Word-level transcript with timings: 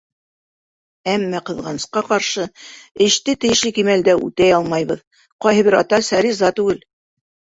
Әммә, 1.11 1.41
ҡыҙғанысҡа 1.49 2.01
ҡаршы, 2.07 2.45
эште 3.07 3.35
тейешле 3.45 3.71
кимәлдә 3.77 4.15
үтәй 4.29 4.55
алмайбыҙ: 4.61 5.03
ҡайһы 5.47 5.67
бер 5.69 5.77
ата-әсә 5.83 6.23
риза 6.29 6.53
түгел. 6.61 6.83